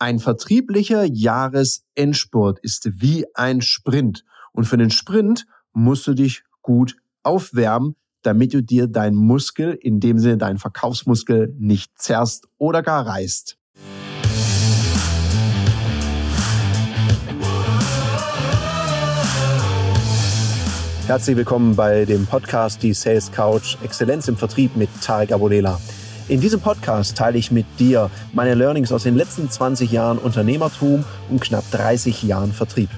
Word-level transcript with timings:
Ein 0.00 0.18
vertrieblicher 0.18 1.04
Jahresendspurt 1.04 2.58
ist 2.58 3.00
wie 3.00 3.26
ein 3.34 3.60
Sprint. 3.60 4.24
Und 4.50 4.64
für 4.64 4.76
den 4.76 4.90
Sprint 4.90 5.46
musst 5.72 6.04
du 6.08 6.14
dich 6.14 6.42
gut 6.62 6.96
aufwärmen, 7.22 7.94
damit 8.22 8.54
du 8.54 8.62
dir 8.62 8.88
deinen 8.88 9.14
Muskel, 9.14 9.78
in 9.80 10.00
dem 10.00 10.18
Sinne 10.18 10.36
deinen 10.36 10.58
Verkaufsmuskel, 10.58 11.54
nicht 11.60 11.96
zerrst 11.96 12.48
oder 12.58 12.82
gar 12.82 13.06
reißt. 13.06 13.56
Herzlich 21.06 21.36
willkommen 21.36 21.76
bei 21.76 22.04
dem 22.04 22.26
Podcast 22.26 22.82
Die 22.82 22.94
Sales 22.94 23.30
Couch 23.30 23.76
Exzellenz 23.84 24.26
im 24.26 24.36
Vertrieb 24.36 24.74
mit 24.74 24.88
Tarek 25.02 25.30
Abodela. 25.30 25.78
In 26.26 26.40
diesem 26.40 26.58
Podcast 26.58 27.18
teile 27.18 27.36
ich 27.36 27.50
mit 27.50 27.66
dir 27.78 28.10
meine 28.32 28.54
Learnings 28.54 28.92
aus 28.92 29.02
den 29.02 29.14
letzten 29.14 29.50
20 29.50 29.92
Jahren 29.92 30.16
Unternehmertum 30.16 31.04
und 31.28 31.42
knapp 31.42 31.70
30 31.70 32.22
Jahren 32.22 32.50
Vertrieb. 32.50 32.88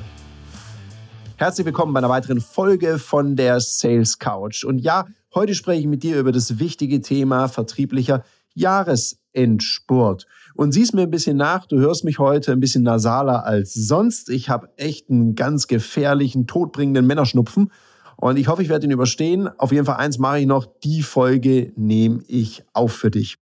Herzlich 1.34 1.66
willkommen 1.66 1.92
bei 1.92 1.98
einer 1.98 2.08
weiteren 2.08 2.40
Folge 2.40 3.00
von 3.00 3.34
der 3.34 3.58
Sales 3.58 4.20
Couch. 4.20 4.62
Und 4.62 4.78
ja, 4.78 5.06
heute 5.34 5.56
spreche 5.56 5.80
ich 5.80 5.88
mit 5.88 6.04
dir 6.04 6.20
über 6.20 6.30
das 6.30 6.60
wichtige 6.60 7.00
Thema 7.00 7.48
vertrieblicher 7.48 8.22
Jahresendspurt. 8.54 10.28
Und 10.54 10.70
siehst 10.70 10.95
mir 10.95 11.02
ein 11.02 11.10
bisschen 11.10 11.36
nach, 11.36 11.66
du 11.66 11.78
hörst 11.78 12.04
mich 12.04 12.20
heute 12.20 12.52
ein 12.52 12.60
bisschen 12.60 12.84
nasaler 12.84 13.45
als 13.45 13.74
sonst. 13.74 14.30
Ich 14.30 14.50
habe 14.50 14.68
echt 14.76 15.10
einen 15.10 15.34
ganz 15.34 15.66
gefährlichen, 15.66 16.46
todbringenden 16.46 17.04
Männerschnupfen 17.08 17.72
und 18.16 18.38
ich 18.38 18.48
hoffe, 18.48 18.62
ich 18.62 18.68
werde 18.68 18.86
ihn 18.86 18.92
überstehen. 18.92 19.48
Auf 19.58 19.72
jeden 19.72 19.84
Fall 19.84 19.96
eins 19.96 20.18
mache 20.18 20.40
ich 20.40 20.46
noch. 20.46 20.66
Die 20.82 21.02
Folge 21.02 21.72
nehme 21.76 22.22
ich 22.26 22.64
auf 22.72 22.92
für 22.92 23.10
dich. 23.10 23.36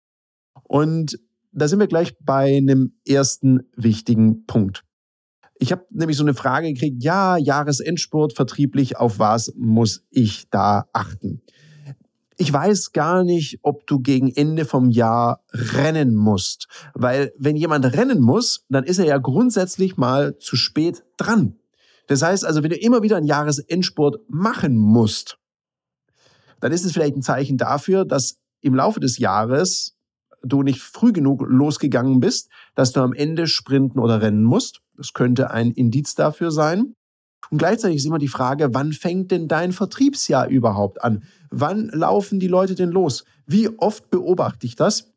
Und 0.65 1.19
da 1.53 1.69
sind 1.69 1.79
wir 1.79 1.87
gleich 1.87 2.17
bei 2.19 2.57
einem 2.57 2.93
ersten 3.07 3.63
wichtigen 3.77 4.45
Punkt. 4.47 4.85
Ich 5.57 5.71
habe 5.71 5.87
nämlich 5.91 6.17
so 6.17 6.25
eine 6.25 6.35
Frage 6.35 6.73
gekriegt, 6.73 7.03
ja, 7.05 7.37
Jahresendspurt 7.37 8.35
vertrieblich, 8.35 8.97
auf 8.97 9.21
was 9.21 9.55
muss 9.57 10.05
ich 10.11 10.51
da 10.51 10.87
achten? 10.93 11.43
Ich 12.37 12.53
weiß 12.53 12.91
gar 12.91 13.23
nicht, 13.23 13.61
ob 13.63 13.87
du 13.87 14.01
gegen 14.01 14.29
Ende 14.35 14.65
vom 14.65 14.91
Jahr 14.91 15.45
rennen 15.53 16.17
musst, 16.17 16.67
weil 16.93 17.33
wenn 17.39 17.55
jemand 17.55 17.85
rennen 17.85 18.21
muss, 18.21 18.65
dann 18.69 18.83
ist 18.83 18.99
er 18.99 19.07
ja 19.07 19.19
grundsätzlich 19.19 19.97
mal 19.97 20.37
zu 20.39 20.57
spät 20.57 21.05
dran. 21.17 21.55
Das 22.07 22.23
heißt 22.23 22.45
also, 22.45 22.63
wenn 22.63 22.71
du 22.71 22.77
immer 22.77 23.03
wieder 23.03 23.17
einen 23.17 23.27
Jahresendsport 23.27 24.19
machen 24.29 24.77
musst, 24.77 25.39
dann 26.61 26.73
ist 26.73 26.85
es 26.85 26.93
vielleicht 26.93 27.17
ein 27.17 27.23
Zeichen 27.23 27.57
dafür, 27.57 28.05
dass 28.05 28.39
im 28.61 28.75
Laufe 28.75 29.01
des 29.01 29.19
Jahres 29.19 29.97
du 30.43 30.63
nicht 30.63 30.81
früh 30.81 31.13
genug 31.13 31.45
losgegangen 31.47 32.21
bist, 32.21 32.49
dass 32.75 32.93
du 32.93 33.01
am 33.01 33.13
Ende 33.13 33.47
sprinten 33.47 33.99
oder 33.99 34.21
rennen 34.21 34.45
musst. 34.45 34.81
Das 34.97 35.13
könnte 35.13 35.51
ein 35.51 35.71
Indiz 35.73 36.15
dafür 36.15 36.51
sein. 36.51 36.95
Und 37.51 37.59
gleichzeitig 37.59 37.99
ist 37.99 38.07
immer 38.07 38.19
die 38.19 38.29
Frage, 38.29 38.73
wann 38.73 38.93
fängt 38.93 39.31
denn 39.31 39.49
dein 39.49 39.73
Vertriebsjahr 39.73 40.49
überhaupt 40.49 41.03
an? 41.03 41.25
Wann 41.51 41.89
laufen 41.89 42.41
die 42.41 42.49
Leute 42.49 42.75
denn 42.75 42.91
los? 42.91 43.25
Wie 43.47 43.69
oft 43.79 44.11
beobachte 44.11 44.67
ich 44.67 44.77
das? 44.77 45.13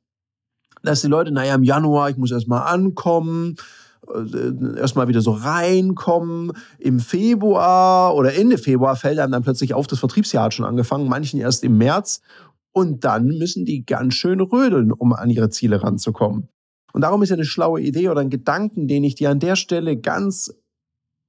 Dass 0.83 1.01
die 1.01 1.07
Leute, 1.07 1.31
naja, 1.31 1.55
im 1.55 1.63
Januar, 1.63 2.09
ich 2.09 2.17
muss 2.17 2.31
erstmal 2.31 2.67
ankommen, 2.67 3.55
erstmal 4.77 5.07
wieder 5.07 5.21
so 5.21 5.31
reinkommen. 5.31 6.51
Im 6.79 6.99
Februar 6.99 8.15
oder 8.15 8.35
Ende 8.35 8.57
Februar 8.57 8.95
fällt 8.95 9.19
einem 9.19 9.31
dann 9.31 9.43
plötzlich 9.43 9.73
auf, 9.73 9.87
das 9.87 9.99
Vertriebsjahr 9.99 10.45
hat 10.45 10.53
schon 10.53 10.65
angefangen, 10.65 11.09
manchen 11.09 11.39
erst 11.39 11.63
im 11.63 11.77
März. 11.77 12.21
Und 12.71 13.03
dann 13.03 13.25
müssen 13.25 13.65
die 13.65 13.85
ganz 13.85 14.13
schön 14.13 14.39
rödeln, 14.39 14.91
um 14.91 15.13
an 15.13 15.29
ihre 15.29 15.49
Ziele 15.49 15.81
ranzukommen. 15.81 16.49
Und 16.93 17.01
darum 17.01 17.21
ist 17.21 17.29
ja 17.29 17.35
eine 17.35 17.45
schlaue 17.45 17.81
Idee 17.81 18.09
oder 18.09 18.21
ein 18.21 18.29
Gedanken, 18.29 18.87
den 18.87 19.03
ich 19.03 19.15
dir 19.15 19.29
an 19.29 19.39
der 19.39 19.55
Stelle 19.55 19.97
ganz 19.97 20.53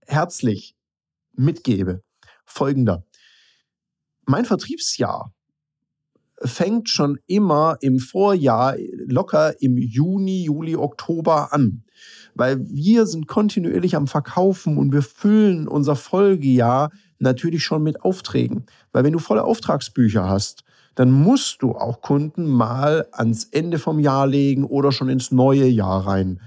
herzlich 0.06 0.77
mitgebe. 1.34 2.03
Folgender. 2.44 3.05
Mein 4.25 4.44
Vertriebsjahr 4.44 5.32
fängt 6.42 6.88
schon 6.88 7.19
immer 7.26 7.78
im 7.81 7.98
Vorjahr 7.98 8.76
locker 9.06 9.60
im 9.60 9.76
Juni, 9.76 10.44
Juli, 10.44 10.76
Oktober 10.76 11.53
an 11.53 11.84
weil 12.38 12.65
wir 12.69 13.06
sind 13.06 13.26
kontinuierlich 13.26 13.97
am 13.97 14.06
Verkaufen 14.06 14.78
und 14.78 14.93
wir 14.93 15.03
füllen 15.03 15.69
unser 15.69 15.97
Folgejahr 15.97 16.91
natürlich 17.19 17.65
schon 17.65 17.82
mit 17.82 18.03
Aufträgen. 18.03 18.65
Weil 18.93 19.04
wenn 19.04 19.12
du 19.12 19.19
volle 19.19 19.44
Auftragsbücher 19.44 20.28
hast, 20.28 20.65
dann 20.94 21.10
musst 21.10 21.62
du 21.62 21.72
auch 21.72 22.00
Kunden 22.00 22.47
mal 22.47 23.06
ans 23.12 23.44
Ende 23.44 23.78
vom 23.78 24.00
Jahr 24.00 24.27
legen 24.27 24.65
oder 24.65 24.93
schon 24.93 25.09
ins 25.09 25.31
neue 25.31 25.66
Jahr 25.66 26.06
rein. 26.06 26.41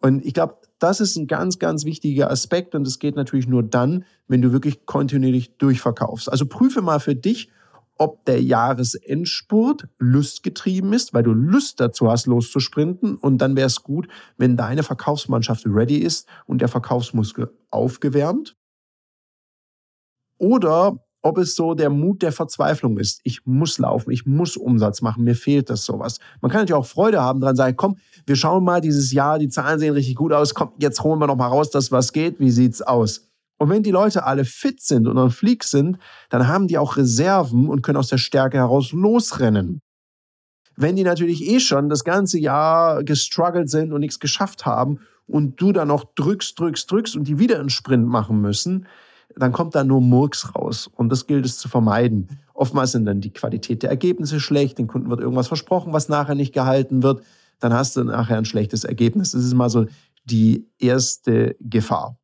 Und 0.00 0.24
ich 0.24 0.34
glaube, 0.34 0.56
das 0.78 1.00
ist 1.00 1.16
ein 1.16 1.26
ganz, 1.26 1.58
ganz 1.58 1.84
wichtiger 1.84 2.30
Aspekt 2.30 2.74
und 2.74 2.86
es 2.86 2.98
geht 2.98 3.16
natürlich 3.16 3.46
nur 3.46 3.62
dann, 3.62 4.04
wenn 4.28 4.42
du 4.42 4.52
wirklich 4.52 4.86
kontinuierlich 4.86 5.56
durchverkaufst. 5.56 6.30
Also 6.30 6.46
prüfe 6.46 6.82
mal 6.82 7.00
für 7.00 7.14
dich, 7.14 7.50
ob 7.96 8.24
der 8.24 8.42
Jahresendspurt 8.42 9.88
lustgetrieben 9.98 10.92
ist, 10.92 11.14
weil 11.14 11.22
du 11.22 11.32
Lust 11.32 11.80
dazu 11.80 12.10
hast, 12.10 12.26
loszusprinten. 12.26 13.16
Und 13.16 13.38
dann 13.38 13.56
wäre 13.56 13.66
es 13.66 13.82
gut, 13.82 14.08
wenn 14.36 14.56
deine 14.56 14.82
Verkaufsmannschaft 14.82 15.64
ready 15.66 15.98
ist 15.98 16.28
und 16.46 16.60
der 16.60 16.68
Verkaufsmuskel 16.68 17.52
aufgewärmt. 17.70 18.56
Oder 20.38 20.98
ob 21.24 21.38
es 21.38 21.54
so 21.54 21.72
der 21.72 21.88
Mut 21.88 22.22
der 22.22 22.32
Verzweiflung 22.32 22.98
ist. 22.98 23.20
Ich 23.24 23.46
muss 23.46 23.78
laufen, 23.78 24.10
ich 24.10 24.26
muss 24.26 24.58
Umsatz 24.58 25.00
machen, 25.00 25.24
mir 25.24 25.34
fehlt 25.34 25.70
das 25.70 25.84
sowas. 25.84 26.18
Man 26.42 26.50
kann 26.50 26.60
natürlich 26.60 26.78
auch 26.78 26.86
Freude 26.86 27.22
haben 27.22 27.40
dran, 27.40 27.56
sagen, 27.56 27.76
komm, 27.76 27.96
wir 28.26 28.36
schauen 28.36 28.62
mal 28.62 28.82
dieses 28.82 29.10
Jahr, 29.10 29.38
die 29.38 29.48
Zahlen 29.48 29.78
sehen 29.78 29.94
richtig 29.94 30.16
gut 30.16 30.34
aus, 30.34 30.52
komm, 30.52 30.72
jetzt 30.78 31.02
holen 31.02 31.18
wir 31.18 31.26
noch 31.26 31.36
mal 31.36 31.48
raus, 31.48 31.70
dass 31.70 31.90
was 31.90 32.12
geht, 32.12 32.40
wie 32.40 32.50
sieht's 32.50 32.82
aus? 32.82 33.30
Und 33.58 33.70
wenn 33.70 33.82
die 33.82 33.90
Leute 33.90 34.24
alle 34.24 34.44
fit 34.44 34.80
sind 34.80 35.06
und 35.06 35.16
on 35.16 35.30
fleek 35.30 35.64
sind, 35.64 35.98
dann 36.28 36.48
haben 36.48 36.66
die 36.66 36.78
auch 36.78 36.96
Reserven 36.96 37.68
und 37.68 37.82
können 37.82 37.98
aus 37.98 38.08
der 38.08 38.18
Stärke 38.18 38.58
heraus 38.58 38.92
losrennen. 38.92 39.80
Wenn 40.76 40.96
die 40.96 41.04
natürlich 41.04 41.46
eh 41.48 41.60
schon 41.60 41.88
das 41.88 42.04
ganze 42.04 42.38
Jahr 42.38 43.04
gestruggelt 43.04 43.70
sind 43.70 43.92
und 43.92 44.00
nichts 44.00 44.18
geschafft 44.18 44.66
haben 44.66 44.98
und 45.26 45.60
du 45.60 45.72
dann 45.72 45.88
noch 45.88 46.04
drückst, 46.14 46.58
drückst, 46.58 46.90
drückst 46.90 47.16
und 47.16 47.28
die 47.28 47.38
wieder 47.38 47.60
einen 47.60 47.70
Sprint 47.70 48.08
machen 48.08 48.40
müssen, 48.40 48.86
dann 49.36 49.52
kommt 49.52 49.74
da 49.74 49.84
nur 49.84 50.00
Murks 50.00 50.54
raus. 50.54 50.90
Und 50.92 51.10
das 51.10 51.26
gilt 51.26 51.46
es 51.46 51.58
zu 51.58 51.68
vermeiden. 51.68 52.40
Oftmals 52.54 52.92
sind 52.92 53.04
dann 53.04 53.20
die 53.20 53.32
Qualität 53.32 53.82
der 53.82 53.90
Ergebnisse 53.90 54.40
schlecht, 54.40 54.78
den 54.78 54.86
Kunden 54.86 55.10
wird 55.10 55.20
irgendwas 55.20 55.48
versprochen, 55.48 55.92
was 55.92 56.08
nachher 56.08 56.34
nicht 56.34 56.52
gehalten 56.52 57.02
wird. 57.02 57.22
Dann 57.60 57.72
hast 57.72 57.96
du 57.96 58.04
nachher 58.04 58.36
ein 58.36 58.44
schlechtes 58.44 58.84
Ergebnis. 58.84 59.32
Das 59.32 59.44
ist 59.44 59.54
mal 59.54 59.70
so 59.70 59.86
die 60.24 60.68
erste 60.78 61.56
Gefahr. 61.60 62.18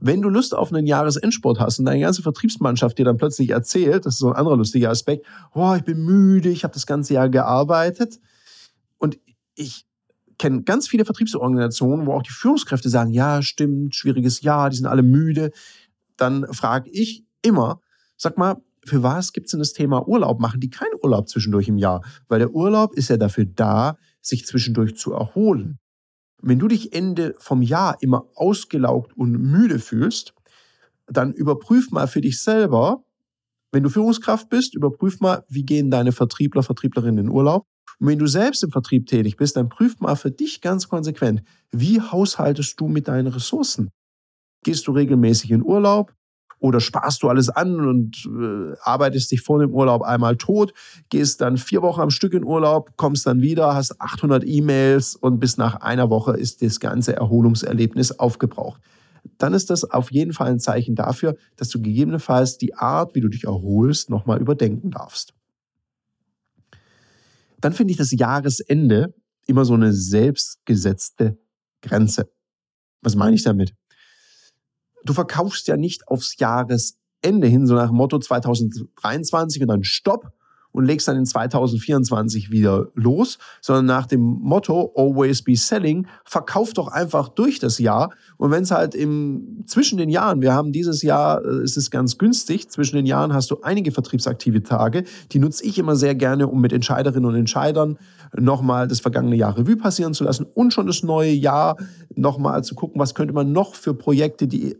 Wenn 0.00 0.22
du 0.22 0.28
Lust 0.28 0.54
auf 0.54 0.72
einen 0.72 0.86
Jahresendsport 0.86 1.60
hast 1.60 1.78
und 1.78 1.84
deine 1.84 2.00
ganze 2.00 2.22
Vertriebsmannschaft 2.22 2.98
dir 2.98 3.04
dann 3.04 3.16
plötzlich 3.16 3.50
erzählt, 3.50 4.06
das 4.06 4.14
ist 4.14 4.20
so 4.20 4.28
ein 4.28 4.36
anderer 4.36 4.56
lustiger 4.56 4.90
Aspekt, 4.90 5.26
oh, 5.54 5.74
ich 5.76 5.84
bin 5.84 6.04
müde, 6.04 6.48
ich 6.48 6.64
habe 6.64 6.74
das 6.74 6.86
ganze 6.86 7.14
Jahr 7.14 7.28
gearbeitet. 7.28 8.20
Und 8.98 9.18
ich 9.54 9.86
kenne 10.38 10.62
ganz 10.62 10.88
viele 10.88 11.04
Vertriebsorganisationen, 11.04 12.06
wo 12.06 12.12
auch 12.12 12.22
die 12.22 12.32
Führungskräfte 12.32 12.88
sagen, 12.88 13.12
ja, 13.12 13.42
stimmt, 13.42 13.94
schwieriges 13.94 14.42
Jahr, 14.42 14.70
die 14.70 14.76
sind 14.76 14.86
alle 14.86 15.02
müde. 15.02 15.50
Dann 16.16 16.46
frage 16.52 16.90
ich 16.90 17.24
immer, 17.42 17.80
sag 18.16 18.36
mal, 18.38 18.56
für 18.84 19.02
was 19.02 19.32
gibt 19.32 19.46
es 19.46 19.50
denn 19.50 19.60
das 19.60 19.72
Thema 19.72 20.06
Urlaub? 20.06 20.40
Machen 20.40 20.60
die 20.60 20.70
keinen 20.70 20.94
Urlaub 21.02 21.28
zwischendurch 21.28 21.68
im 21.68 21.76
Jahr? 21.76 22.02
Weil 22.28 22.38
der 22.38 22.52
Urlaub 22.52 22.94
ist 22.94 23.10
ja 23.10 23.16
dafür 23.16 23.44
da, 23.44 23.96
sich 24.20 24.46
zwischendurch 24.46 24.96
zu 24.96 25.12
erholen. 25.12 25.78
Wenn 26.42 26.58
du 26.58 26.68
dich 26.68 26.92
Ende 26.92 27.34
vom 27.38 27.62
Jahr 27.62 27.96
immer 28.00 28.26
ausgelaugt 28.34 29.16
und 29.16 29.32
müde 29.32 29.78
fühlst, 29.78 30.34
dann 31.06 31.32
überprüf 31.32 31.90
mal 31.90 32.06
für 32.06 32.20
dich 32.20 32.40
selber, 32.42 33.04
wenn 33.72 33.82
du 33.82 33.88
Führungskraft 33.88 34.48
bist, 34.48 34.74
überprüf 34.74 35.20
mal, 35.20 35.44
wie 35.48 35.64
gehen 35.64 35.90
deine 35.90 36.12
Vertriebler, 36.12 36.62
Vertrieblerinnen 36.62 37.26
in 37.26 37.30
Urlaub. 37.30 37.66
Und 37.98 38.08
wenn 38.08 38.18
du 38.18 38.26
selbst 38.26 38.62
im 38.62 38.70
Vertrieb 38.70 39.06
tätig 39.06 39.36
bist, 39.36 39.56
dann 39.56 39.68
prüf 39.68 40.00
mal 40.00 40.16
für 40.16 40.30
dich 40.30 40.60
ganz 40.60 40.88
konsequent, 40.88 41.42
wie 41.70 42.00
haushaltest 42.00 42.78
du 42.80 42.88
mit 42.88 43.08
deinen 43.08 43.28
Ressourcen? 43.28 43.90
Gehst 44.64 44.86
du 44.86 44.92
regelmäßig 44.92 45.50
in 45.50 45.62
Urlaub? 45.62 46.12
Oder 46.58 46.80
sparst 46.80 47.22
du 47.22 47.28
alles 47.28 47.48
an 47.48 47.86
und 47.86 48.26
äh, 48.26 48.76
arbeitest 48.80 49.30
dich 49.30 49.42
vor 49.42 49.58
dem 49.58 49.74
Urlaub 49.74 50.02
einmal 50.02 50.36
tot, 50.36 50.72
gehst 51.10 51.40
dann 51.40 51.58
vier 51.58 51.82
Wochen 51.82 52.00
am 52.00 52.10
Stück 52.10 52.32
in 52.32 52.44
Urlaub, 52.44 52.96
kommst 52.96 53.26
dann 53.26 53.42
wieder, 53.42 53.74
hast 53.74 54.00
800 54.00 54.42
E-Mails 54.46 55.16
und 55.16 55.38
bis 55.38 55.58
nach 55.58 55.76
einer 55.76 56.08
Woche 56.08 56.32
ist 56.32 56.62
das 56.62 56.80
ganze 56.80 57.14
Erholungserlebnis 57.14 58.18
aufgebraucht. 58.18 58.80
Dann 59.38 59.54
ist 59.54 59.70
das 59.70 59.84
auf 59.84 60.10
jeden 60.12 60.32
Fall 60.32 60.50
ein 60.50 60.60
Zeichen 60.60 60.94
dafür, 60.94 61.36
dass 61.56 61.68
du 61.68 61.80
gegebenenfalls 61.80 62.58
die 62.58 62.74
Art, 62.74 63.14
wie 63.14 63.20
du 63.20 63.28
dich 63.28 63.44
erholst, 63.44 64.08
nochmal 64.08 64.40
überdenken 64.40 64.90
darfst. 64.90 65.34
Dann 67.60 67.72
finde 67.72 67.92
ich 67.92 67.98
das 67.98 68.12
Jahresende 68.12 69.14
immer 69.46 69.64
so 69.64 69.74
eine 69.74 69.92
selbstgesetzte 69.92 71.38
Grenze. 71.82 72.30
Was 73.02 73.14
meine 73.14 73.36
ich 73.36 73.42
damit? 73.42 73.74
Du 75.08 75.12
verkaufst 75.12 75.68
ja 75.68 75.76
nicht 75.76 76.08
aufs 76.08 76.36
Jahresende 76.38 77.46
hin, 77.46 77.66
so 77.66 77.74
nach 77.74 77.88
dem 77.88 77.96
Motto 77.96 78.18
2023 78.18 79.62
und 79.62 79.68
dann 79.68 79.84
Stopp 79.84 80.32
und 80.76 80.84
legst 80.84 81.08
dann 81.08 81.16
in 81.16 81.24
2024 81.24 82.50
wieder 82.50 82.88
los, 82.94 83.38
sondern 83.62 83.86
nach 83.86 84.06
dem 84.06 84.20
Motto 84.20 84.92
Always 84.94 85.40
be 85.40 85.56
selling, 85.56 86.06
verkauf 86.26 86.74
doch 86.74 86.88
einfach 86.88 87.30
durch 87.30 87.58
das 87.58 87.78
Jahr. 87.78 88.12
Und 88.36 88.50
wenn 88.50 88.62
es 88.62 88.70
halt 88.70 88.94
im, 88.94 89.64
zwischen 89.64 89.96
den 89.96 90.10
Jahren, 90.10 90.42
wir 90.42 90.52
haben 90.52 90.72
dieses 90.72 91.00
Jahr, 91.00 91.42
äh, 91.42 91.62
ist 91.62 91.78
es 91.78 91.90
ganz 91.90 92.18
günstig, 92.18 92.68
zwischen 92.68 92.96
den 92.96 93.06
Jahren 93.06 93.32
hast 93.32 93.50
du 93.50 93.62
einige 93.62 93.90
vertriebsaktive 93.90 94.62
Tage, 94.62 95.04
die 95.32 95.38
nutze 95.38 95.64
ich 95.64 95.78
immer 95.78 95.96
sehr 95.96 96.14
gerne, 96.14 96.46
um 96.46 96.60
mit 96.60 96.74
Entscheiderinnen 96.74 97.24
und 97.24 97.36
Entscheidern 97.36 97.98
nochmal 98.36 98.86
das 98.86 99.00
vergangene 99.00 99.36
Jahr 99.36 99.56
Revue 99.56 99.76
passieren 99.76 100.12
zu 100.12 100.24
lassen 100.24 100.44
und 100.52 100.74
schon 100.74 100.86
das 100.86 101.02
neue 101.02 101.32
Jahr 101.32 101.78
nochmal 102.14 102.62
zu 102.64 102.74
gucken, 102.74 103.00
was 103.00 103.14
könnte 103.14 103.32
man 103.32 103.50
noch 103.50 103.74
für 103.74 103.94
Projekte, 103.94 104.46
die 104.46 104.76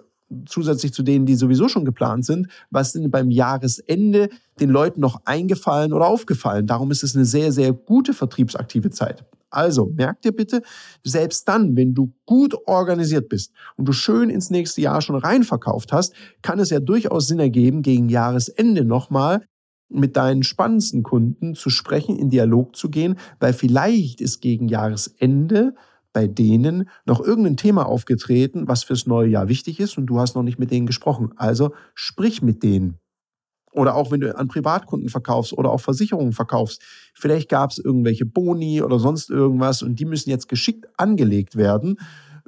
zusätzlich 0.46 0.92
zu 0.92 1.02
denen, 1.02 1.26
die 1.26 1.36
sowieso 1.36 1.68
schon 1.68 1.84
geplant 1.84 2.24
sind, 2.24 2.48
was 2.70 2.92
denn 2.92 3.10
beim 3.10 3.30
Jahresende 3.30 4.28
den 4.60 4.70
Leuten 4.70 5.00
noch 5.00 5.20
eingefallen 5.24 5.92
oder 5.92 6.06
aufgefallen. 6.06 6.66
Darum 6.66 6.90
ist 6.90 7.02
es 7.02 7.14
eine 7.14 7.24
sehr, 7.24 7.52
sehr 7.52 7.72
gute 7.72 8.12
vertriebsaktive 8.12 8.90
Zeit. 8.90 9.24
Also 9.50 9.86
merk 9.86 10.22
dir 10.22 10.32
bitte, 10.32 10.62
selbst 11.04 11.46
dann, 11.48 11.76
wenn 11.76 11.94
du 11.94 12.12
gut 12.26 12.54
organisiert 12.66 13.28
bist 13.28 13.52
und 13.76 13.86
du 13.86 13.92
schön 13.92 14.28
ins 14.28 14.50
nächste 14.50 14.80
Jahr 14.80 15.00
schon 15.00 15.16
reinverkauft 15.16 15.92
hast, 15.92 16.14
kann 16.42 16.58
es 16.58 16.70
ja 16.70 16.80
durchaus 16.80 17.28
Sinn 17.28 17.38
ergeben, 17.38 17.82
gegen 17.82 18.08
Jahresende 18.08 18.84
nochmal 18.84 19.46
mit 19.88 20.16
deinen 20.16 20.42
spannendsten 20.42 21.04
Kunden 21.04 21.54
zu 21.54 21.70
sprechen, 21.70 22.18
in 22.18 22.28
Dialog 22.28 22.74
zu 22.74 22.90
gehen, 22.90 23.16
weil 23.38 23.52
vielleicht 23.52 24.20
ist 24.20 24.40
gegen 24.40 24.68
Jahresende 24.68 25.74
bei 26.16 26.26
denen 26.26 26.88
noch 27.04 27.20
irgendein 27.20 27.58
Thema 27.58 27.84
aufgetreten, 27.84 28.68
was 28.68 28.84
fürs 28.84 29.06
neue 29.06 29.28
Jahr 29.28 29.48
wichtig 29.48 29.80
ist 29.80 29.98
und 29.98 30.06
du 30.06 30.18
hast 30.18 30.34
noch 30.34 30.42
nicht 30.42 30.58
mit 30.58 30.70
denen 30.70 30.86
gesprochen. 30.86 31.34
Also 31.36 31.74
sprich 31.94 32.40
mit 32.40 32.62
denen. 32.62 32.96
Oder 33.70 33.94
auch 33.94 34.10
wenn 34.10 34.22
du 34.22 34.34
an 34.34 34.48
Privatkunden 34.48 35.10
verkaufst 35.10 35.52
oder 35.52 35.70
auch 35.70 35.82
Versicherungen 35.82 36.32
verkaufst. 36.32 36.80
Vielleicht 37.12 37.50
gab 37.50 37.70
es 37.70 37.76
irgendwelche 37.76 38.24
Boni 38.24 38.80
oder 38.80 38.98
sonst 38.98 39.28
irgendwas 39.28 39.82
und 39.82 40.00
die 40.00 40.06
müssen 40.06 40.30
jetzt 40.30 40.48
geschickt 40.48 40.86
angelegt 40.96 41.56
werden. 41.56 41.98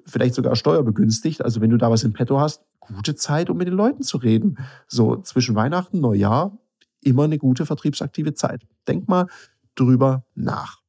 Vielleicht 0.07 0.33
sogar 0.33 0.57
steuerbegünstigt. 0.57 1.45
Also 1.45 1.61
wenn 1.61 1.69
du 1.69 1.77
da 1.77 1.91
was 1.91 2.05
im 2.05 2.15
Petto 2.15 2.41
hast, 2.41 2.63
gute 2.81 3.17
Zeit, 3.17 3.51
um 3.51 3.59
mit 3.59 3.69
den 3.69 3.75
Leuten 3.75 4.03
zu 4.03 4.17
reden. 4.17 4.57
So 4.87 5.17
zwischen 5.17 5.55
Weihnachten, 5.55 6.01
Neujahr, 6.01 6.57
immer 7.03 7.25
eine 7.25 7.37
gute 7.37 7.67
vertriebsaktive 7.67 8.33
Zeit. 8.33 8.63
Denk 8.87 9.11
mal 9.11 9.27
drüber 9.75 10.25
nach. 10.35 10.81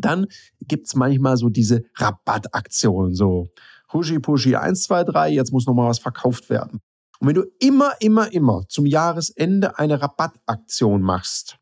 Dann 0.00 0.26
gibt 0.60 0.86
es 0.86 0.94
manchmal 0.94 1.36
so 1.36 1.48
diese 1.48 1.82
Rabattaktionen, 1.96 3.14
so 3.14 3.48
Huschi 3.92 4.18
Puschi 4.18 4.56
1, 4.56 4.84
2, 4.84 5.04
3, 5.04 5.30
jetzt 5.30 5.52
muss 5.52 5.66
nochmal 5.66 5.88
was 5.88 5.98
verkauft 5.98 6.50
werden. 6.50 6.80
Und 7.18 7.28
wenn 7.28 7.34
du 7.34 7.44
immer, 7.58 7.92
immer, 8.00 8.32
immer 8.32 8.62
zum 8.68 8.86
Jahresende 8.86 9.78
eine 9.78 10.00
Rabattaktion 10.00 11.02
machst, 11.02 11.58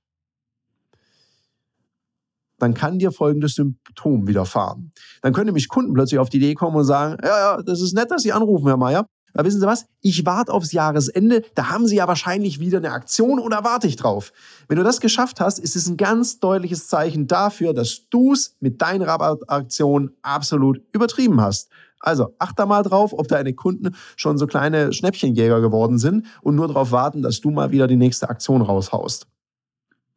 dann 2.58 2.74
kann 2.74 2.98
dir 2.98 3.12
folgendes 3.12 3.54
Symptom 3.54 4.26
widerfahren. 4.26 4.92
Dann 5.22 5.32
können 5.32 5.46
nämlich 5.46 5.68
Kunden 5.68 5.94
plötzlich 5.94 6.18
auf 6.18 6.28
die 6.28 6.38
Idee 6.38 6.54
kommen 6.54 6.76
und 6.76 6.84
sagen, 6.84 7.16
ja, 7.22 7.56
ja, 7.56 7.62
das 7.62 7.80
ist 7.80 7.94
nett, 7.94 8.10
dass 8.10 8.22
Sie 8.22 8.32
anrufen, 8.32 8.66
Herr 8.66 8.76
Meier, 8.76 9.06
aber 9.34 9.46
wissen 9.46 9.60
Sie 9.60 9.66
was? 9.66 9.86
Ich 10.00 10.24
warte 10.26 10.52
aufs 10.52 10.72
Jahresende. 10.72 11.42
Da 11.54 11.70
haben 11.70 11.86
Sie 11.86 11.96
ja 11.96 12.08
wahrscheinlich 12.08 12.60
wieder 12.60 12.78
eine 12.78 12.92
Aktion 12.92 13.38
oder 13.38 13.64
warte 13.64 13.86
ich 13.86 13.96
drauf? 13.96 14.32
Wenn 14.68 14.78
du 14.78 14.84
das 14.84 15.00
geschafft 15.00 15.40
hast, 15.40 15.58
ist 15.58 15.76
es 15.76 15.88
ein 15.88 15.96
ganz 15.96 16.40
deutliches 16.40 16.88
Zeichen 16.88 17.26
dafür, 17.26 17.74
dass 17.74 18.08
du 18.08 18.32
es 18.32 18.56
mit 18.60 18.80
deinen 18.82 19.02
Rabattaktionen 19.02 20.12
absolut 20.22 20.80
übertrieben 20.92 21.40
hast. 21.40 21.70
Also 22.00 22.34
achte 22.38 22.66
mal 22.66 22.82
drauf, 22.82 23.12
ob 23.12 23.28
deine 23.28 23.54
Kunden 23.54 23.94
schon 24.16 24.38
so 24.38 24.46
kleine 24.46 24.92
Schnäppchenjäger 24.92 25.60
geworden 25.60 25.98
sind 25.98 26.26
und 26.42 26.54
nur 26.54 26.68
darauf 26.68 26.92
warten, 26.92 27.22
dass 27.22 27.40
du 27.40 27.50
mal 27.50 27.70
wieder 27.70 27.86
die 27.86 27.96
nächste 27.96 28.28
Aktion 28.28 28.62
raushaust. 28.62 29.26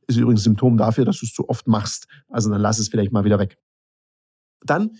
Ist 0.08 0.18
übrigens 0.18 0.44
Symptom 0.44 0.78
dafür, 0.78 1.06
dass 1.06 1.20
du 1.20 1.26
es 1.26 1.34
zu 1.34 1.50
oft 1.50 1.68
machst. 1.68 2.08
Also 2.30 2.50
dann 2.50 2.62
lass 2.62 2.80
es 2.80 2.90
vielleicht 2.90 3.12
mal 3.12 3.24
wieder 3.24 3.40
weg. 3.40 3.58
Dann, 4.64 4.92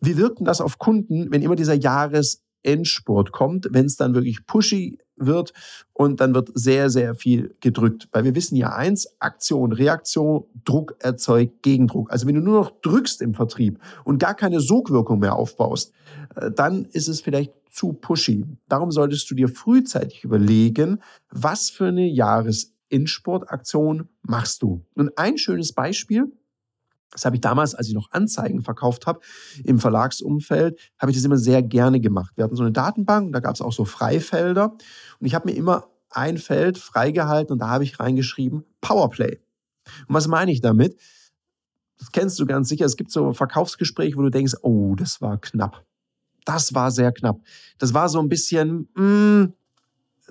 wie 0.00 0.16
wirkt 0.16 0.40
denn 0.40 0.44
das 0.44 0.60
auf 0.60 0.78
Kunden, 0.78 1.30
wenn 1.30 1.42
immer 1.42 1.56
dieser 1.56 1.74
Jahres 1.74 2.42
Endspurt 2.62 3.32
kommt, 3.32 3.68
wenn 3.70 3.86
es 3.86 3.96
dann 3.96 4.14
wirklich 4.14 4.46
pushy 4.46 4.98
wird 5.16 5.54
und 5.92 6.20
dann 6.20 6.34
wird 6.34 6.50
sehr, 6.54 6.90
sehr 6.90 7.14
viel 7.14 7.54
gedrückt. 7.60 8.08
Weil 8.12 8.24
wir 8.24 8.34
wissen 8.34 8.56
ja 8.56 8.74
eins, 8.74 9.08
Aktion, 9.20 9.72
Reaktion, 9.72 10.44
Druck 10.64 10.96
erzeugt 11.00 11.62
Gegendruck. 11.62 12.10
Also 12.10 12.26
wenn 12.26 12.34
du 12.34 12.40
nur 12.40 12.60
noch 12.60 12.72
drückst 12.80 13.22
im 13.22 13.34
Vertrieb 13.34 13.78
und 14.04 14.18
gar 14.18 14.34
keine 14.34 14.60
Sogwirkung 14.60 15.20
mehr 15.20 15.36
aufbaust, 15.36 15.92
äh, 16.36 16.50
dann 16.50 16.86
ist 16.92 17.08
es 17.08 17.20
vielleicht 17.20 17.52
zu 17.70 17.92
pushy. 17.92 18.46
Darum 18.68 18.90
solltest 18.90 19.30
du 19.30 19.34
dir 19.34 19.48
frühzeitig 19.48 20.24
überlegen, 20.24 21.00
was 21.30 21.68
für 21.70 21.86
eine 21.86 22.06
Jahresendsportaktion 22.06 24.08
machst 24.22 24.62
du. 24.62 24.84
Und 24.94 25.16
ein 25.16 25.38
schönes 25.38 25.72
Beispiel, 25.72 26.32
das 27.10 27.24
habe 27.24 27.36
ich 27.36 27.40
damals, 27.40 27.74
als 27.74 27.88
ich 27.88 27.94
noch 27.94 28.10
Anzeigen 28.12 28.62
verkauft 28.62 29.06
habe 29.06 29.20
im 29.64 29.78
Verlagsumfeld, 29.78 30.78
habe 30.98 31.10
ich 31.10 31.16
das 31.16 31.24
immer 31.24 31.38
sehr 31.38 31.62
gerne 31.62 32.00
gemacht. 32.00 32.32
Wir 32.36 32.44
hatten 32.44 32.56
so 32.56 32.62
eine 32.62 32.72
Datenbank, 32.72 33.32
da 33.32 33.40
gab 33.40 33.54
es 33.54 33.60
auch 33.60 33.72
so 33.72 33.84
Freifelder 33.84 34.72
und 35.18 35.26
ich 35.26 35.34
habe 35.34 35.48
mir 35.50 35.56
immer 35.56 35.86
ein 36.10 36.38
Feld 36.38 36.78
freigehalten 36.78 37.52
und 37.52 37.58
da 37.60 37.68
habe 37.68 37.84
ich 37.84 38.00
reingeschrieben 38.00 38.64
Powerplay. 38.80 39.38
Und 40.06 40.14
was 40.14 40.28
meine 40.28 40.52
ich 40.52 40.60
damit? 40.60 40.98
Das 41.98 42.12
kennst 42.12 42.38
du 42.38 42.46
ganz 42.46 42.68
sicher. 42.68 42.84
Es 42.84 42.96
gibt 42.96 43.10
so 43.10 43.32
Verkaufsgespräche, 43.32 44.16
wo 44.16 44.22
du 44.22 44.30
denkst, 44.30 44.54
oh, 44.62 44.94
das 44.94 45.20
war 45.20 45.38
knapp. 45.38 45.84
Das 46.44 46.74
war 46.74 46.90
sehr 46.90 47.12
knapp. 47.12 47.40
Das 47.78 47.92
war 47.94 48.08
so 48.08 48.20
ein 48.20 48.28
bisschen, 48.28 48.88
mm, 48.94 49.52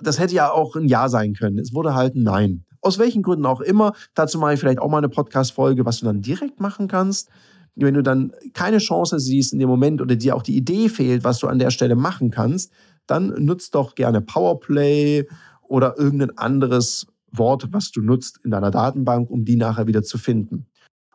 das 0.00 0.18
hätte 0.18 0.34
ja 0.34 0.50
auch 0.50 0.76
ein 0.76 0.88
Ja 0.88 1.08
sein 1.08 1.34
können. 1.34 1.58
Es 1.58 1.74
wurde 1.74 1.94
halt 1.94 2.14
ein 2.14 2.22
Nein. 2.22 2.64
Aus 2.80 2.98
welchen 2.98 3.22
Gründen 3.22 3.46
auch 3.46 3.60
immer. 3.60 3.92
Dazu 4.14 4.38
mache 4.38 4.54
ich 4.54 4.60
vielleicht 4.60 4.78
auch 4.78 4.88
mal 4.88 4.98
eine 4.98 5.08
Podcast-Folge, 5.08 5.84
was 5.84 5.98
du 5.98 6.06
dann 6.06 6.22
direkt 6.22 6.60
machen 6.60 6.88
kannst. 6.88 7.28
Wenn 7.74 7.94
du 7.94 8.02
dann 8.02 8.32
keine 8.54 8.78
Chance 8.78 9.20
siehst 9.20 9.52
in 9.52 9.58
dem 9.58 9.68
Moment 9.68 10.00
oder 10.00 10.16
dir 10.16 10.34
auch 10.34 10.42
die 10.42 10.56
Idee 10.56 10.88
fehlt, 10.88 11.24
was 11.24 11.38
du 11.38 11.46
an 11.46 11.58
der 11.58 11.70
Stelle 11.70 11.94
machen 11.94 12.30
kannst, 12.30 12.72
dann 13.06 13.28
nutzt 13.44 13.74
doch 13.74 13.94
gerne 13.94 14.20
Powerplay 14.20 15.26
oder 15.62 15.96
irgendein 15.98 16.36
anderes 16.36 17.06
Wort, 17.30 17.68
was 17.72 17.90
du 17.90 18.00
nutzt 18.00 18.40
in 18.44 18.50
deiner 18.50 18.70
Datenbank, 18.70 19.30
um 19.30 19.44
die 19.44 19.56
nachher 19.56 19.86
wieder 19.86 20.02
zu 20.02 20.18
finden. 20.18 20.66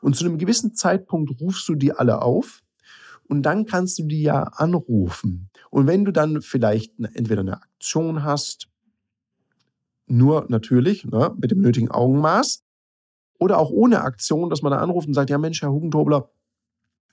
Und 0.01 0.15
zu 0.15 0.25
einem 0.25 0.37
gewissen 0.37 0.75
Zeitpunkt 0.75 1.39
rufst 1.39 1.67
du 1.67 1.75
die 1.75 1.93
alle 1.93 2.21
auf 2.21 2.61
und 3.27 3.43
dann 3.43 3.65
kannst 3.65 3.99
du 3.99 4.03
die 4.03 4.21
ja 4.21 4.43
anrufen. 4.43 5.49
Und 5.69 5.87
wenn 5.87 6.05
du 6.05 6.11
dann 6.11 6.41
vielleicht 6.41 6.93
entweder 7.13 7.41
eine 7.41 7.61
Aktion 7.61 8.23
hast 8.23 8.67
nur 10.13 10.45
natürlich 10.49 11.05
ne, 11.05 11.33
mit 11.37 11.51
dem 11.51 11.61
nötigen 11.61 11.91
Augenmaß. 11.91 12.63
Oder 13.39 13.57
auch 13.57 13.71
ohne 13.71 14.01
Aktion, 14.01 14.49
dass 14.49 14.61
man 14.61 14.71
da 14.71 14.77
anruft 14.77 15.07
und 15.07 15.13
sagt, 15.13 15.29
ja 15.29 15.37
Mensch, 15.37 15.61
Herr 15.61 15.71
Hugentobler, 15.71 16.29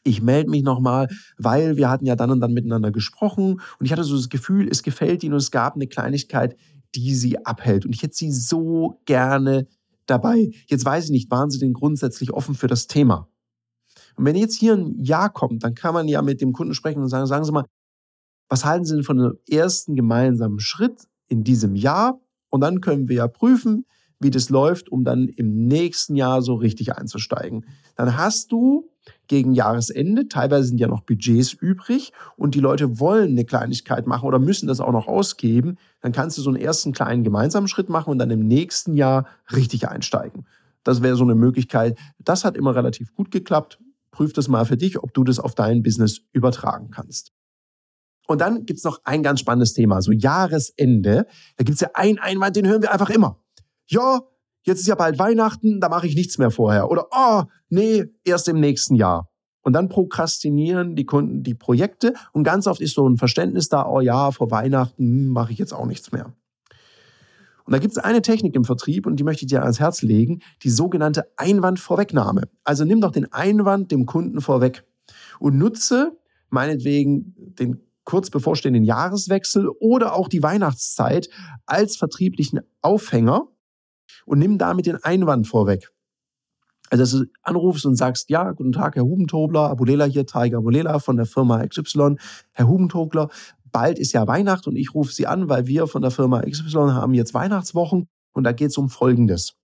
ich 0.03 0.23
melde 0.23 0.51
mich 0.51 0.63
nochmal, 0.63 1.09
weil 1.37 1.77
wir 1.77 1.91
hatten 1.91 2.07
ja 2.07 2.17
dann 2.17 2.31
und 2.31 2.41
dann 2.41 2.53
miteinander 2.53 2.91
gesprochen 2.91 3.61
und 3.79 3.87
ich 3.87 3.93
hatte 3.93 4.05
so 4.05 4.17
das 4.17 4.29
Gefühl, 4.29 4.69
es 4.71 4.83
gefällt 4.83 5.23
Ihnen 5.25 5.35
und 5.35 5.41
es 5.41 5.51
gab 5.51 5.75
eine 5.75 5.87
Kleinigkeit, 5.87 6.57
die 6.95 7.15
Sie 7.15 7.45
abhält. 7.45 7.85
Und 7.85 7.95
ich 7.95 8.03
hätte 8.03 8.15
Sie 8.15 8.31
so 8.33 9.01
gerne 9.05 9.67
dabei. 10.07 10.51
Jetzt 10.67 10.85
weiß 10.85 11.07
ich 11.07 11.11
nicht, 11.11 11.31
waren 11.31 11.51
Sie 11.51 11.59
denn 11.59 11.73
grundsätzlich 11.73 12.33
offen 12.33 12.55
für 12.55 12.67
das 12.67 12.87
Thema? 12.87 13.29
Und 14.17 14.25
wenn 14.25 14.37
jetzt 14.37 14.57
hier 14.57 14.75
ein 14.75 15.03
Ja 15.03 15.29
kommt, 15.29 15.65
dann 15.65 15.75
kann 15.75 15.95
man 15.95 16.09
ja 16.09 16.23
mit 16.23 16.41
dem 16.41 16.53
Kunden 16.53 16.75
sprechen 16.75 17.01
und 17.01 17.09
sagen, 17.09 17.27
sagen 17.27 17.45
Sie 17.45 17.53
mal, 17.53 17.67
was 18.49 18.65
halten 18.65 18.85
Sie 18.85 18.95
denn 18.95 19.05
von 19.05 19.19
einem 19.19 19.39
ersten 19.49 19.97
gemeinsamen 19.97 20.61
Schritt 20.61 21.07
in 21.29 21.45
diesem 21.45 21.77
Jahr? 21.77 22.21
Und 22.51 22.61
dann 22.61 22.81
können 22.81 23.09
wir 23.09 23.17
ja 23.17 23.29
prüfen, 23.29 23.87
wie 24.21 24.31
das 24.31 24.51
läuft, 24.51 24.93
um 24.93 25.03
dann 25.03 25.29
im 25.29 25.67
nächsten 25.67 26.15
Jahr 26.15 26.43
so 26.43 26.55
richtig 26.55 26.95
einzusteigen. 26.95 27.65
Dann 27.97 28.17
hast 28.17 28.53
du 28.53 28.91
gegen 29.29 29.55
Jahresende, 29.55 30.29
teilweise 30.29 30.69
sind 30.69 30.79
ja 30.79 30.89
noch 30.89 31.01
Budgets 31.01 31.55
übrig 31.55 32.13
und 32.37 32.55
die 32.55 32.61
Leute 32.61 33.01
wollen 33.01 33.31
eine 33.31 33.45
Kleinigkeit 33.45 34.07
machen 34.07 34.27
oder 34.27 34.39
müssen 34.39 34.67
das 34.67 34.81
auch 34.81 34.93
noch 34.93 35.09
ausgeben, 35.09 35.79
dann 36.03 36.13
kannst 36.13 36.37
du 36.37 36.43
so 36.43 36.51
einen 36.51 36.61
ersten 36.61 36.93
kleinen 36.93 37.25
gemeinsamen 37.25 37.67
Schritt 37.67 37.89
machen 37.89 38.11
und 38.11 38.19
dann 38.19 38.31
im 38.31 38.47
nächsten 38.47 38.95
Jahr 38.95 39.27
richtig 39.55 39.89
einsteigen. 39.89 40.47
Das 40.85 41.03
wäre 41.03 41.17
so 41.17 41.25
eine 41.25 41.35
Möglichkeit. 41.35 41.99
Das 42.19 42.45
hat 42.45 42.57
immer 42.57 42.75
relativ 42.75 43.15
gut 43.15 43.31
geklappt. 43.31 43.79
Prüf 44.11 44.33
das 44.33 44.49
mal 44.49 44.65
für 44.65 44.77
dich, 44.77 45.03
ob 45.03 45.15
du 45.15 45.25
das 45.25 45.39
auf 45.39 45.55
dein 45.55 45.83
Business 45.83 46.23
übertragen 46.33 46.91
kannst. 46.91 47.33
Und 48.31 48.41
dann 48.41 48.65
gibt's 48.65 48.85
noch 48.85 49.01
ein 49.03 49.25
ganz 49.25 49.41
spannendes 49.41 49.73
Thema, 49.73 50.01
so 50.03 50.13
Jahresende. 50.13 51.27
Da 51.57 51.65
gibt's 51.65 51.81
ja 51.81 51.89
einen 51.95 52.21
Einwand, 52.21 52.55
den 52.55 52.69
hören 52.69 52.81
wir 52.81 52.93
einfach 52.93 53.11
immer. 53.11 53.43
Ja, 53.89 54.21
jetzt 54.63 54.79
ist 54.79 54.87
ja 54.87 54.95
bald 54.95 55.19
Weihnachten, 55.19 55.81
da 55.81 55.89
mache 55.89 56.07
ich 56.07 56.15
nichts 56.15 56.39
mehr 56.39 56.53
vorher. 56.53 56.93
Oder, 56.93 57.09
oh, 57.11 57.43
nee, 57.71 58.05
erst 58.23 58.47
im 58.47 58.61
nächsten 58.61 58.95
Jahr. 58.95 59.29
Und 59.63 59.73
dann 59.73 59.89
prokrastinieren 59.89 60.95
die 60.95 61.07
Kunden 61.07 61.43
die 61.43 61.57
Projekte 61.57 62.15
und 62.33 62.45
ganz 62.45 62.69
oft 62.69 62.81
ist 62.81 62.95
so 62.95 63.05
ein 63.09 63.17
Verständnis 63.17 63.69
da, 63.69 63.85
oh 63.89 64.01
ja, 64.01 64.31
vor 64.31 64.53
Weihnachten 64.53 65.27
mache 65.27 65.51
ich 65.51 65.59
jetzt 65.59 65.75
auch 65.75 65.87
nichts 65.87 66.13
mehr. 66.13 66.33
Und 67.65 67.73
da 67.73 67.79
gibt 67.81 67.97
es 67.97 67.99
eine 67.99 68.23
Technik 68.23 68.55
im 68.55 68.65
Vertrieb 68.65 69.07
und 69.07 69.17
die 69.17 69.25
möchte 69.25 69.45
ich 69.45 69.51
dir 69.51 69.63
ans 69.63 69.81
Herz 69.81 70.03
legen, 70.03 70.39
die 70.63 70.71
sogenannte 70.71 71.27
Einwandvorwegnahme. 71.37 72.43
Also 72.63 72.85
nimm 72.85 73.01
doch 73.01 73.11
den 73.11 73.33
Einwand 73.33 73.91
dem 73.91 74.07
Kunden 74.07 74.41
vorweg 74.41 74.85
und 75.41 75.59
nutze 75.59 76.17
meinetwegen 76.49 77.35
den 77.37 77.90
kurz 78.11 78.31
bevorstehenden 78.31 78.85
Jahreswechsel 78.85 79.69
oder 79.81 80.15
auch 80.15 80.29
die 80.29 80.43
Weihnachtszeit 80.43 81.29
als 81.67 81.97
vertrieblichen 81.97 82.61
Aufhänger, 82.83 83.47
und 84.27 84.39
nimm 84.39 84.59
damit 84.59 84.87
den 84.87 85.03
Einwand 85.03 85.47
vorweg. 85.47 85.91
Also, 86.91 87.03
dass 87.03 87.13
du 87.13 87.25
anrufst 87.43 87.87
und 87.87 87.97
sagst, 87.97 88.31
ja, 88.31 88.51
guten 88.51 88.73
Tag, 88.73 88.97
Herr 88.97 89.05
Hubentobler, 89.05 89.71
Abulela 89.71 90.07
hier, 90.07 90.27
Tiger 90.27 90.59
Abulela 90.59 90.99
von 90.99 91.17
der 91.17 91.27
Firma 91.27 91.65
XY. 91.65 92.17
Herr 92.53 92.69
Hubentobler, 92.69 93.29
bald 93.71 93.99
ist 93.99 94.13
ja 94.13 94.27
Weihnacht 94.27 94.67
und 94.67 94.77
ich 94.77 94.93
rufe 94.95 95.13
Sie 95.13 95.27
an, 95.27 95.49
weil 95.49 95.67
wir 95.67 95.87
von 95.87 96.03
der 96.03 96.11
Firma 96.11 96.43
XY 96.43 96.91
haben 96.91 97.15
jetzt 97.15 97.33
Weihnachtswochen 97.33 98.09
und 98.33 98.45
da 98.45 98.53
geht 98.53 98.71
es 98.71 98.79
um 98.79 98.89
Folgendes. 98.89 99.55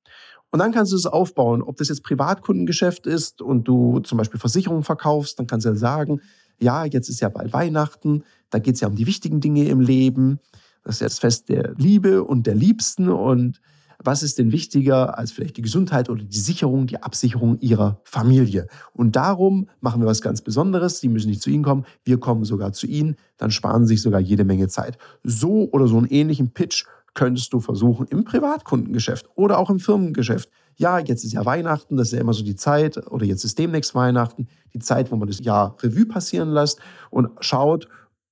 Und 0.53 0.61
dann 0.61 0.71
kannst 0.71 0.93
du 0.93 0.97
es 0.97 1.07
aufbauen, 1.07 1.63
ob 1.63 1.77
das 1.77 1.89
jetzt 1.89 2.05
Privatkundengeschäft 2.05 3.07
ist 3.07 3.43
und 3.43 3.65
du 3.65 3.99
zum 4.01 4.19
Beispiel 4.19 4.39
Versicherungen 4.39 4.85
verkaufst, 4.85 5.39
dann 5.39 5.49
kannst 5.49 5.67
du 5.67 5.71
ja 5.71 5.75
sagen, 5.75 6.21
ja, 6.61 6.85
jetzt 6.85 7.09
ist 7.09 7.21
ja 7.21 7.29
bald 7.29 7.53
Weihnachten, 7.53 8.25
da 8.51 8.59
geht 8.59 8.75
es 8.77 8.81
ja 8.81 8.89
um 8.89 8.97
die 8.97 9.07
wichtigen 9.07 9.41
Dinge 9.41 9.69
im 9.69 9.81
Leben. 9.81 10.39
Das 10.83 10.97
ist 10.97 11.01
ja 11.01 11.07
das 11.07 11.19
Fest 11.19 11.49
der 11.49 11.75
Liebe 11.77 12.23
und 12.25 12.47
der 12.47 12.55
Liebsten 12.55 13.09
und 13.09 13.61
was 13.99 14.23
ist 14.23 14.39
denn 14.39 14.53
wichtiger 14.53 15.19
als 15.19 15.33
vielleicht 15.33 15.57
die 15.57 15.63
Gesundheit 15.63 16.11
oder 16.11 16.23
die 16.23 16.39
Sicherung, 16.39 16.87
die 16.87 17.03
Absicherung 17.03 17.59
ihrer 17.61 18.01
Familie. 18.05 18.67
Und 18.93 19.17
darum 19.17 19.69
machen 19.81 20.03
wir 20.03 20.07
was 20.07 20.21
ganz 20.21 20.43
Besonderes. 20.43 21.01
Sie 21.01 21.09
müssen 21.09 21.31
nicht 21.31 21.43
zu 21.43 21.51
Ihnen 21.51 21.65
kommen, 21.65 21.87
wir 22.05 22.19
kommen 22.19 22.45
sogar 22.45 22.73
zu 22.73 22.87
Ihnen, 22.87 23.17
dann 23.39 23.51
sparen 23.51 23.87
Sie 23.87 23.95
sich 23.95 24.03
sogar 24.03 24.21
jede 24.21 24.45
Menge 24.45 24.69
Zeit. 24.69 24.99
So 25.23 25.69
oder 25.73 25.87
so 25.89 25.97
einen 25.97 26.07
ähnlichen 26.07 26.51
Pitch 26.51 26.85
könntest 27.15 27.53
du 27.53 27.61
versuchen 27.61 28.07
im 28.09 28.25
Privatkundengeschäft 28.25 29.29
oder 29.35 29.59
auch 29.59 29.71
im 29.71 29.81
Firmengeschäft. 29.81 30.51
Ja, 30.77 30.99
jetzt 30.99 31.25
ist 31.25 31.33
ja 31.33 31.45
Weihnachten, 31.45 31.97
das 31.97 32.09
ist 32.09 32.13
ja 32.13 32.21
immer 32.21 32.35
so 32.35 32.45
die 32.45 32.57
Zeit, 32.57 32.99
oder 33.11 33.25
jetzt 33.25 33.45
ist 33.45 33.59
demnächst 33.59 33.95
Weihnachten, 33.95 34.49
die 34.75 34.79
Zeit, 34.79 35.11
wo 35.11 35.17
man 35.17 35.27
das 35.27 35.41
Jahr 35.41 35.77
Revue 35.83 36.07
passieren 36.07 36.51
lässt 36.51 36.81
und 37.11 37.31
schaut, 37.41 37.89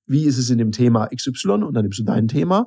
wie 0.06 0.26
ist 0.26 0.36
es 0.36 0.50
in 0.50 0.58
dem 0.58 0.70
Thema 0.70 1.08
XY 1.08 1.64
und 1.64 1.74
dann 1.74 1.84
nimmst 1.84 1.98
du 1.98 2.04
dein 2.04 2.28
Thema 2.28 2.66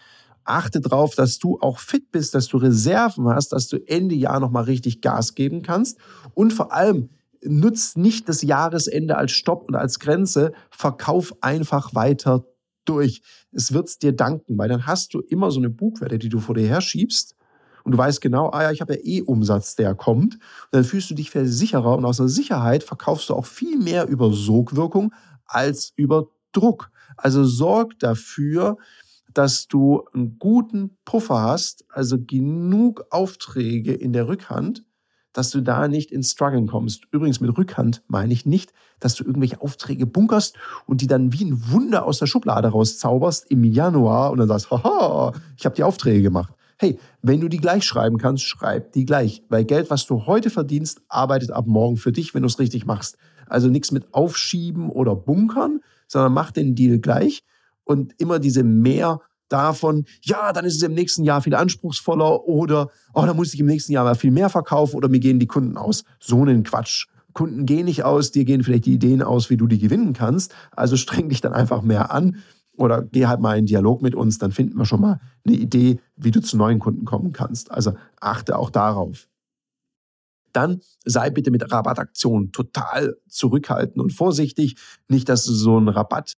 achte 0.43 0.81
darauf, 0.81 1.15
dass 1.15 1.39
du 1.39 1.57
auch 1.61 1.79
fit 1.79 2.11
bist, 2.11 2.35
dass 2.35 2.47
du 2.47 2.57
Reserven 2.57 3.27
hast, 3.27 3.53
dass 3.53 3.67
du 3.67 3.77
Ende 3.87 4.13
Jahr 4.13 4.39
nochmal 4.39 4.65
richtig 4.65 5.01
Gas 5.01 5.33
geben 5.33 5.63
kannst. 5.63 5.97
Und 6.35 6.53
vor 6.53 6.73
allem, 6.73 7.09
nutzt 7.43 7.97
nicht 7.97 8.27
das 8.29 8.41
Jahresende 8.41 9.17
als 9.17 9.31
Stopp 9.31 9.67
und 9.67 9.75
als 9.75 9.99
Grenze. 9.99 10.53
Verkauf 10.71 11.33
einfach 11.41 11.93
weiter 11.95 12.45
durch. 12.85 13.21
Es 13.51 13.73
wird's 13.73 13.99
dir 13.99 14.13
danken, 14.13 14.57
weil 14.57 14.69
dann 14.69 14.87
hast 14.87 15.13
du 15.13 15.19
immer 15.21 15.51
so 15.51 15.59
eine 15.59 15.69
Bugwelle, 15.69 16.19
die 16.19 16.29
du 16.29 16.39
vor 16.39 16.55
dir 16.55 16.67
her 16.67 16.81
schiebst. 16.81 17.35
Und 17.83 17.93
du 17.93 17.97
weißt 17.97 18.21
genau, 18.21 18.49
ah 18.51 18.63
ja, 18.63 18.71
ich 18.71 18.81
habe 18.81 18.95
ja 18.95 18.99
eh 19.03 19.21
Umsatz, 19.21 19.75
der 19.75 19.95
kommt. 19.95 20.35
Und 20.35 20.41
dann 20.71 20.83
fühlst 20.83 21.09
du 21.09 21.15
dich 21.15 21.31
viel 21.31 21.45
sicherer 21.45 21.97
und 21.97 22.05
aus 22.05 22.17
der 22.17 22.27
Sicherheit 22.27 22.83
verkaufst 22.83 23.29
du 23.29 23.35
auch 23.35 23.45
viel 23.45 23.77
mehr 23.77 24.07
über 24.07 24.31
Sogwirkung 24.33 25.13
als 25.45 25.93
über 25.95 26.27
Druck. 26.51 26.91
Also 27.15 27.43
sorg 27.43 27.97
dafür, 27.99 28.77
dass 29.33 29.67
du 29.67 30.03
einen 30.13 30.39
guten 30.39 30.97
Puffer 31.05 31.41
hast, 31.41 31.85
also 31.89 32.17
genug 32.19 33.05
Aufträge 33.11 33.93
in 33.93 34.13
der 34.13 34.27
Rückhand, 34.27 34.83
dass 35.39 35.51
du 35.51 35.61
da 35.61 35.87
nicht 35.87 36.11
ins 36.11 36.31
Struggeln 36.31 36.67
kommst. 36.67 37.03
Übrigens 37.11 37.39
mit 37.39 37.57
Rückhand 37.57 38.03
meine 38.09 38.33
ich 38.33 38.45
nicht, 38.45 38.73
dass 38.99 39.15
du 39.15 39.23
irgendwelche 39.23 39.61
Aufträge 39.61 40.05
bunkerst 40.05 40.57
und 40.85 40.99
die 40.99 41.07
dann 41.07 41.31
wie 41.31 41.45
ein 41.45 41.71
Wunder 41.71 42.05
aus 42.05 42.19
der 42.19 42.25
Schublade 42.25 42.67
rauszauberst 42.67 43.49
im 43.49 43.63
Januar 43.63 44.31
und 44.31 44.39
dann 44.39 44.49
sagst, 44.49 44.69
haha, 44.69 45.31
ich 45.55 45.63
habe 45.63 45.77
die 45.77 45.83
Aufträge 45.83 46.23
gemacht. 46.23 46.53
Hey, 46.77 46.99
wenn 47.21 47.39
du 47.39 47.47
die 47.47 47.59
gleich 47.59 47.85
schreiben 47.85 48.17
kannst, 48.17 48.43
schreib 48.43 48.91
die 48.91 49.05
gleich, 49.05 49.41
weil 49.47 49.63
Geld, 49.63 49.89
was 49.89 50.05
du 50.05 50.25
heute 50.25 50.49
verdienst, 50.49 51.03
arbeitet 51.07 51.51
ab 51.51 51.67
morgen 51.67 51.95
für 51.95 52.11
dich, 52.11 52.33
wenn 52.33 52.41
du 52.41 52.47
es 52.47 52.59
richtig 52.59 52.85
machst. 52.85 53.17
Also 53.47 53.69
nichts 53.69 53.93
mit 53.93 54.13
Aufschieben 54.13 54.89
oder 54.89 55.15
Bunkern, 55.15 55.79
sondern 56.09 56.33
mach 56.33 56.51
den 56.51 56.75
Deal 56.75 56.99
gleich 56.99 57.45
und 57.85 58.13
immer 58.17 58.39
diese 58.39 58.63
mehr 58.63 59.21
davon, 59.49 60.05
ja, 60.21 60.53
dann 60.53 60.65
ist 60.65 60.75
es 60.75 60.83
im 60.83 60.93
nächsten 60.93 61.23
Jahr 61.23 61.41
viel 61.41 61.55
anspruchsvoller 61.55 62.45
oder, 62.45 62.89
oh, 63.13 63.25
dann 63.25 63.35
muss 63.35 63.53
ich 63.53 63.59
im 63.59 63.65
nächsten 63.65 63.91
Jahr 63.91 64.05
mal 64.05 64.15
viel 64.15 64.31
mehr 64.31 64.49
verkaufen 64.49 64.95
oder 64.95 65.09
mir 65.09 65.19
gehen 65.19 65.39
die 65.39 65.47
Kunden 65.47 65.77
aus. 65.77 66.03
So 66.19 66.41
einen 66.41 66.63
Quatsch. 66.63 67.07
Kunden 67.33 67.65
gehen 67.65 67.85
nicht 67.85 68.03
aus, 68.03 68.31
dir 68.31 68.45
gehen 68.45 68.63
vielleicht 68.63 68.85
die 68.85 68.93
Ideen 68.93 69.21
aus, 69.21 69.49
wie 69.49 69.57
du 69.57 69.67
die 69.67 69.79
gewinnen 69.79 70.13
kannst. 70.13 70.53
Also 70.71 70.97
streng 70.97 71.29
dich 71.29 71.41
dann 71.41 71.53
einfach 71.53 71.81
mehr 71.81 72.11
an 72.11 72.37
oder 72.75 73.01
geh 73.03 73.27
halt 73.27 73.39
mal 73.39 73.57
in 73.57 73.65
Dialog 73.65 74.01
mit 74.01 74.15
uns, 74.15 74.37
dann 74.37 74.51
finden 74.51 74.77
wir 74.77 74.85
schon 74.85 75.01
mal 75.01 75.19
eine 75.45 75.55
Idee, 75.55 75.99
wie 76.15 76.31
du 76.31 76.41
zu 76.41 76.57
neuen 76.57 76.79
Kunden 76.79 77.05
kommen 77.05 77.33
kannst. 77.33 77.71
Also 77.71 77.93
achte 78.19 78.57
auch 78.57 78.69
darauf 78.69 79.27
dann 80.53 80.81
sei 81.05 81.29
bitte 81.29 81.51
mit 81.51 81.71
Rabattaktionen 81.71 82.51
total 82.51 83.17
zurückhaltend 83.27 83.99
und 83.99 84.13
vorsichtig. 84.13 84.75
Nicht, 85.07 85.29
dass 85.29 85.45
du 85.45 85.53
so 85.53 85.77
einen 85.77 85.89
Rabatt 85.89 86.33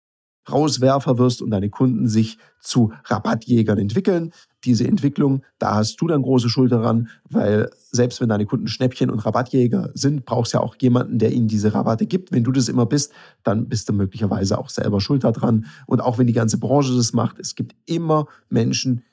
Rauswerfer 0.52 1.18
wirst 1.18 1.42
und 1.42 1.52
deine 1.52 1.70
Kunden 1.70 2.08
sich 2.08 2.38
zu 2.60 2.92
Rabattjägern 3.06 3.78
entwickeln. 3.78 4.32
Diese 4.64 4.88
Entwicklung, 4.88 5.44
da 5.58 5.76
hast 5.76 6.02
du 6.02 6.08
dann 6.08 6.22
große 6.22 6.50
Schuld 6.50 6.72
daran, 6.72 7.10
weil 7.30 7.70
selbst 7.92 8.20
wenn 8.20 8.30
deine 8.30 8.46
Kunden 8.46 8.68
Schnäppchen 8.68 9.10
und 9.10 9.20
Rabattjäger 9.20 9.92
sind, 9.94 10.26
brauchst 10.26 10.54
du 10.54 10.58
ja 10.58 10.64
auch 10.64 10.76
jemanden, 10.82 11.20
der 11.20 11.32
ihnen 11.32 11.48
diese 11.48 11.74
Rabatte 11.74 12.06
gibt. 12.06 12.32
Wenn 12.32 12.44
du 12.44 12.52
das 12.52 12.68
immer 12.68 12.86
bist, 12.86 13.14
dann 13.44 13.70
bist 13.70 13.90
du 13.90 13.94
möglicherweise 13.94 14.58
auch 14.58 14.70
selber 14.70 15.02
schuld 15.02 15.24
daran. 15.24 15.66
Und 15.86 16.02
auch 16.02 16.18
wenn 16.18 16.28
die 16.28 16.34
ganze 16.34 16.58
Branche 16.58 16.96
das 16.96 17.14
macht, 17.14 17.40
es 17.40 17.56
gibt 17.56 17.76
immer 17.86 18.28
Menschen, 18.50 19.04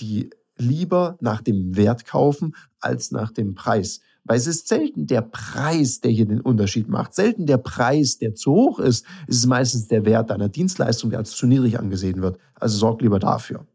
die 0.00 0.30
lieber 0.58 1.16
nach 1.20 1.42
dem 1.42 1.76
Wert 1.76 2.06
kaufen 2.06 2.54
als 2.80 3.10
nach 3.10 3.30
dem 3.30 3.54
Preis. 3.54 4.00
Weil 4.26 4.38
es 4.38 4.46
ist 4.46 4.68
selten 4.68 5.06
der 5.06 5.22
Preis, 5.22 6.00
der 6.00 6.10
hier 6.10 6.26
den 6.26 6.40
Unterschied 6.40 6.88
macht. 6.88 7.14
Selten 7.14 7.46
der 7.46 7.58
Preis, 7.58 8.18
der 8.18 8.34
zu 8.34 8.52
hoch 8.52 8.78
ist. 8.78 9.06
Es 9.28 9.38
ist 9.38 9.46
meistens 9.46 9.88
der 9.88 10.04
Wert 10.04 10.30
deiner 10.30 10.48
Dienstleistung, 10.48 11.10
der 11.10 11.20
als 11.20 11.30
zu 11.30 11.46
niedrig 11.46 11.78
angesehen 11.78 12.22
wird. 12.22 12.38
Also 12.54 12.76
sorg 12.76 13.02
lieber 13.02 13.18
dafür. 13.18 13.66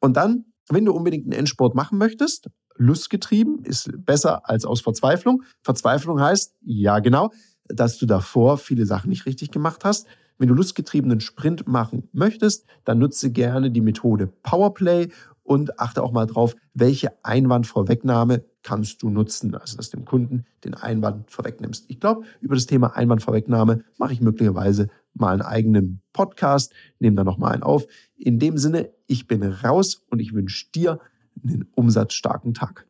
Und 0.00 0.16
dann, 0.16 0.46
wenn 0.68 0.84
du 0.84 0.92
unbedingt 0.92 1.24
einen 1.24 1.32
Endsport 1.32 1.74
machen 1.74 1.98
möchtest, 1.98 2.48
lustgetrieben 2.76 3.64
ist 3.64 3.90
besser 4.04 4.48
als 4.48 4.64
aus 4.64 4.80
Verzweiflung. 4.80 5.42
Verzweiflung 5.62 6.20
heißt, 6.20 6.54
ja 6.62 6.98
genau, 6.98 7.30
dass 7.68 7.98
du 7.98 8.06
davor 8.06 8.58
viele 8.58 8.86
Sachen 8.86 9.10
nicht 9.10 9.26
richtig 9.26 9.50
gemacht 9.50 9.84
hast. 9.84 10.06
Wenn 10.38 10.48
du 10.48 10.54
lustgetriebenen 10.54 11.20
Sprint 11.20 11.68
machen 11.68 12.08
möchtest, 12.12 12.66
dann 12.84 12.98
nutze 12.98 13.30
gerne 13.30 13.70
die 13.70 13.80
Methode 13.80 14.26
Powerplay 14.26 15.08
und 15.42 15.78
achte 15.78 16.02
auch 16.02 16.12
mal 16.12 16.26
drauf, 16.26 16.56
welche 16.72 17.12
Einwandvorwegnahme 17.22 18.44
kannst 18.64 19.02
du 19.02 19.10
nutzen, 19.10 19.54
also 19.54 19.76
dass 19.76 19.90
du 19.90 19.98
dem 19.98 20.04
Kunden 20.04 20.44
den 20.64 20.74
Einwand 20.74 21.30
vorwegnimmst. 21.30 21.84
Ich 21.88 22.00
glaube, 22.00 22.22
über 22.40 22.56
das 22.56 22.66
Thema 22.66 22.96
Einwandvorwegnahme 22.96 23.84
mache 23.98 24.12
ich 24.12 24.20
möglicherweise 24.20 24.88
mal 25.12 25.34
einen 25.34 25.42
eigenen 25.42 26.00
Podcast, 26.12 26.72
nehme 26.98 27.14
da 27.14 27.22
nochmal 27.22 27.52
einen 27.52 27.62
auf. 27.62 27.86
In 28.16 28.40
dem 28.40 28.58
Sinne, 28.58 28.90
ich 29.06 29.28
bin 29.28 29.44
raus 29.44 30.02
und 30.10 30.18
ich 30.18 30.34
wünsche 30.34 30.66
dir 30.74 30.98
einen 31.44 31.68
umsatzstarken 31.74 32.54
Tag. 32.54 32.86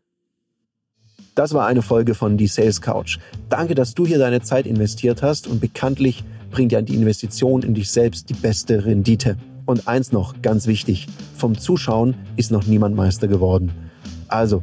Das 1.35 1.53
war 1.53 1.67
eine 1.67 1.83
Folge 1.83 2.15
von 2.15 2.37
Die 2.37 2.47
Sales 2.47 2.81
Couch. 2.81 3.19
Danke, 3.49 3.75
dass 3.75 3.95
du 3.95 4.07
hier 4.07 4.19
deine 4.19 4.41
Zeit 4.41 4.67
investiert 4.67 5.23
hast 5.23 5.49
und 5.49 5.61
bekanntlich 5.61 6.23
bringt 6.53 6.71
ja 6.71 6.81
die 6.81 6.95
Investition 6.95 7.63
in 7.63 7.75
dich 7.75 7.91
selbst 7.91 8.31
die 8.31 8.35
beste 8.35 8.85
Rendite. 8.85 9.37
Und 9.67 9.89
eins 9.89 10.13
noch, 10.13 10.41
ganz 10.43 10.69
wichtig, 10.69 11.09
vom 11.37 11.59
Zuschauen 11.59 12.15
ist 12.37 12.53
noch 12.53 12.67
niemand 12.67 12.95
Meister 12.95 13.27
geworden. 13.27 13.73
Also, 14.29 14.63